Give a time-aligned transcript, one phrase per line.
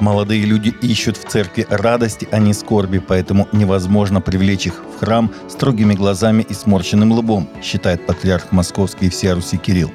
[0.00, 5.32] Молодые люди ищут в церкви радости, а не скорби, поэтому невозможно привлечь их в храм
[5.48, 9.90] строгими глазами и сморщенным лбом, считает патриарх Московский и всея Руси Кирилл.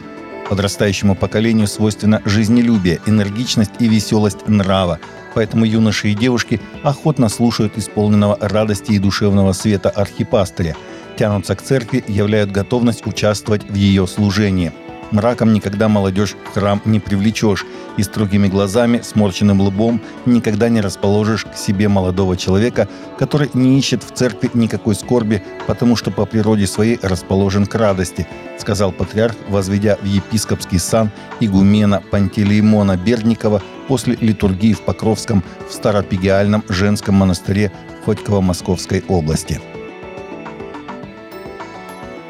[0.50, 5.00] Подрастающему поколению свойственна жизнелюбие, энергичность и веселость нрава,
[5.36, 10.76] поэтому юноши и девушки охотно слушают исполненного радости и душевного света архипастыря,
[11.18, 14.74] тянутся к церкви, являют готовность участвовать в ее служении–
[15.12, 17.66] Мраком никогда молодежь в храм не привлечешь,
[17.98, 22.88] и строгими глазами, сморченным лбом никогда не расположишь к себе молодого человека,
[23.20, 28.28] который не ищет в церкви никакой скорби, потому что по природе своей расположен к радости,
[28.58, 36.64] сказал патриарх, возведя в епископский сан игумена Пантелеймона Бердникова после литургии в Покровском в Старопегиальном
[36.70, 37.72] женском монастыре
[38.06, 39.60] Хотьково-Московской области.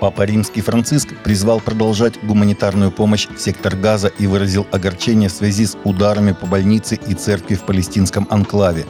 [0.02, 5.68] Папа Римский Франциск призвал продолжать гуманитарную помощь в сектор Газа и выразил огорчение в связи
[5.68, 8.88] с ударами по больнице и церкви в палестинском анклаве.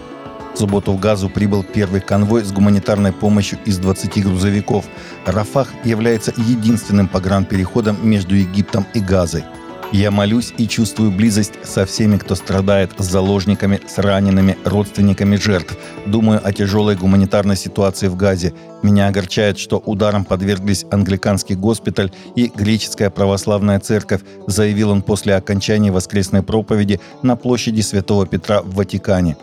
[0.55, 4.85] В субботу в Газу прибыл первый конвой с гуманитарной помощью из 20 грузовиков.
[5.25, 9.43] Рафах является единственным погранпереходом между Египтом и Газой–
[9.91, 15.77] я молюсь и чувствую близость со всеми, кто страдает, с заложниками, с ранеными, родственниками жертв.
[16.05, 18.53] Думаю о тяжелой гуманитарной ситуации в Газе.
[18.83, 25.91] Меня огорчает, что ударом подверглись англиканский госпиталь и греческая православная церковь, заявил он после окончания
[25.91, 29.35] воскресной проповеди на площади Святого Петра в Ватикане.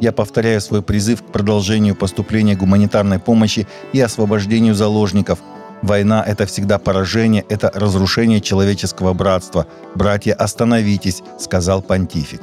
[0.00, 5.40] Я повторяю свой призыв к продолжению поступления гуманитарной помощи и освобождению заложников–
[5.82, 9.66] Война– это всегда поражение, это разрушение человеческого братства.
[9.94, 12.42] «Братья, остановитесь»,– сказал понтифик.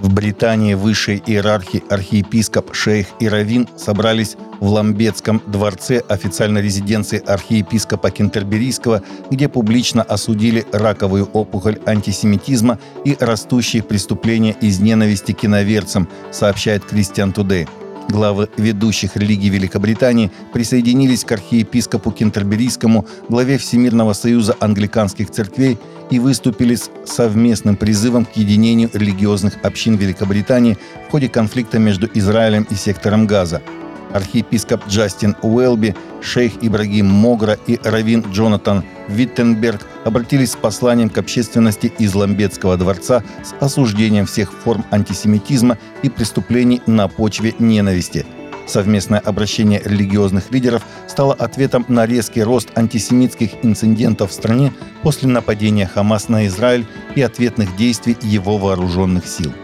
[0.00, 8.10] В Британии высшие иерархи, архиепископ, шейх и равин собрались в Ламбетском дворце официальной резиденции архиепископа
[8.10, 16.84] Кентерберийского, где публично осудили раковую опухоль антисемитизма и растущие преступления из ненависти к иноверцам, сообщает
[16.84, 17.66] Кристиан Тудей.
[18.08, 25.78] Главы ведущих религий Великобритании присоединились к архиепископу Кентерберийскому, главе Всемирного союза англиканских церквей
[26.10, 32.66] и выступили с совместным призывом к единению религиозных общин Великобритании в ходе конфликта между Израилем
[32.70, 33.60] и сектором Газа–
[34.12, 41.92] архиепископ Джастин Уэлби, шейх Ибрагим Могра и раввин Джонатан Виттенберг обратились с посланием к общественности
[41.98, 48.26] из Ламбетского дворца с осуждением всех форм антисемитизма и преступлений на почве ненависти.
[48.66, 55.86] Совместное обращение религиозных лидеров стало ответом на резкий рост антисемитских инцидентов в стране после нападения
[55.86, 59.54] Хамас на Израиль и ответных действий его вооруженных сил.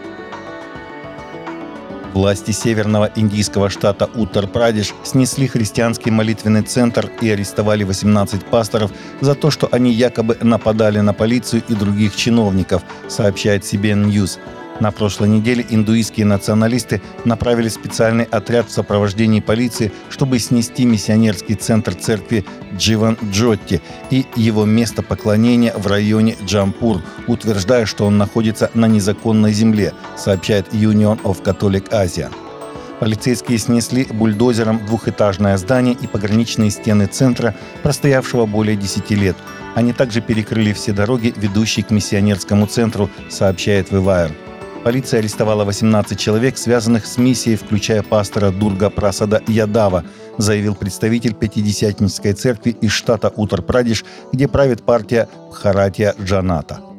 [2.15, 9.51] Власти северного индийского штата Уттар-Прадеш снесли христианский молитвенный центр и арестовали 18 пасторов за то,
[9.51, 14.39] что они якобы нападали на полицию и других чиновников, сообщает CBN News.
[14.79, 21.95] На прошлой неделе индуистские националисты направили специальный отряд в сопровождении полиции, чтобы снести миссионерский центр
[21.95, 22.45] церкви
[22.77, 29.53] Дживан Джотти и его место поклонения в районе Джампур, утверждая, что он находится на незаконной
[29.53, 32.29] земле, сообщает Union of Catholic Asia.
[32.99, 39.35] Полицейские снесли бульдозером двухэтажное здание и пограничные стены центра, простоявшего более 10 лет.
[39.73, 44.31] Они также перекрыли все дороги, ведущие к миссионерскому центру, сообщает Вивайр.
[44.85, 50.03] Полиция арестовала 18 человек, связанных с миссией, включая пастора Дурга Прасада Ядава,
[50.37, 56.94] заявил представитель Пятидесятнической церкви из штата Утар-Прадиш, где правит партия Харатия Джаната.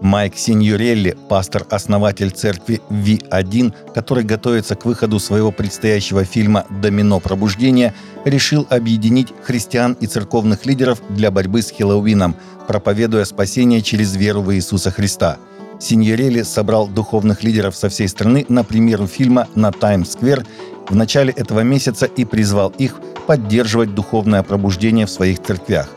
[0.00, 7.94] Майк Синьорелли, пастор-основатель церкви Ви-1, который готовится к выходу своего предстоящего фильма «Домино пробуждения»,
[8.24, 12.34] решил объединить христиан и церковных лидеров для борьбы с Хэллоуином,
[12.66, 15.36] проповедуя спасение через веру в Иисуса Христа.
[15.78, 20.46] Синьорелли собрал духовных лидеров со всей страны на премьеру фильма на Таймс-сквер
[20.88, 22.96] в начале этого месяца и призвал их
[23.26, 25.88] поддерживать духовное пробуждение в своих церквях.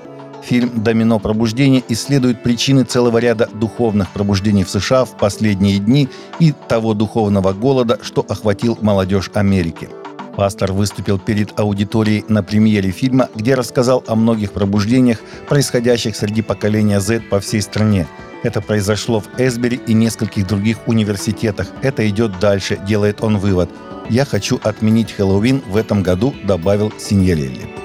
[0.46, 6.10] Фильм «Домино пробуждения» исследует причины целого ряда духовных пробуждений в США в последние дни
[6.40, 9.90] и того духовного голода, что охватил молодежь Америки.
[10.36, 17.00] Пастор выступил перед аудиторией на премьере фильма, где рассказал о многих пробуждениях, происходящих среди поколения
[17.00, 18.08] Z по всей стране.
[18.42, 21.68] Это произошло в Эсбери и нескольких других университетах.
[21.82, 23.70] Это идет дальше, делает он вывод.
[24.10, 27.83] «Я хочу отменить Хэллоуин в этом году», добавил Синьерелли.